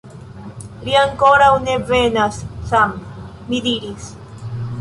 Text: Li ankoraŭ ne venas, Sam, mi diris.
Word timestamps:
Li 0.87 0.95
ankoraŭ 1.01 1.51
ne 1.67 1.75
venas, 1.91 2.41
Sam, 2.73 2.99
mi 3.53 3.61
diris. 3.67 4.13